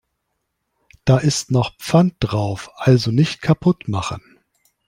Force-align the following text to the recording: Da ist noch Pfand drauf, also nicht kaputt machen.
Da 1.05 1.19
ist 1.19 1.51
noch 1.51 1.77
Pfand 1.77 2.15
drauf, 2.21 2.71
also 2.75 3.11
nicht 3.11 3.43
kaputt 3.43 3.87
machen. 3.87 4.39